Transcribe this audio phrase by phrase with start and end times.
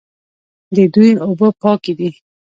[0.75, 2.09] د دوی اوبه پاکې دي.